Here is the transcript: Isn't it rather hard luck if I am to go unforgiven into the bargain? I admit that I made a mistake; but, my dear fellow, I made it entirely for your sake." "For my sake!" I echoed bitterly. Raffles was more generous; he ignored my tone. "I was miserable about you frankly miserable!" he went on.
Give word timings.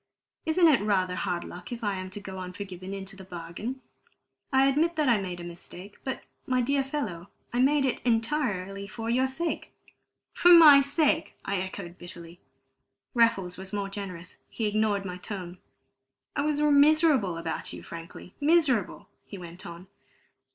Isn't 0.47 0.67
it 0.67 0.81
rather 0.81 1.13
hard 1.13 1.43
luck 1.43 1.71
if 1.71 1.83
I 1.83 1.93
am 1.93 2.09
to 2.09 2.19
go 2.19 2.39
unforgiven 2.39 2.91
into 2.91 3.15
the 3.15 3.23
bargain? 3.23 3.81
I 4.51 4.65
admit 4.65 4.95
that 4.95 5.07
I 5.07 5.21
made 5.21 5.39
a 5.39 5.43
mistake; 5.43 5.99
but, 6.03 6.23
my 6.47 6.59
dear 6.59 6.83
fellow, 6.83 7.29
I 7.53 7.59
made 7.59 7.85
it 7.85 7.99
entirely 8.01 8.87
for 8.87 9.11
your 9.11 9.27
sake." 9.27 9.71
"For 10.33 10.51
my 10.53 10.81
sake!" 10.83 11.35
I 11.45 11.57
echoed 11.57 11.99
bitterly. 11.99 12.39
Raffles 13.13 13.59
was 13.59 13.73
more 13.73 13.89
generous; 13.89 14.37
he 14.49 14.65
ignored 14.65 15.05
my 15.05 15.17
tone. 15.17 15.59
"I 16.35 16.41
was 16.41 16.59
miserable 16.59 17.37
about 17.37 17.71
you 17.71 17.83
frankly 17.83 18.33
miserable!" 18.39 19.07
he 19.27 19.37
went 19.37 19.67
on. 19.67 19.85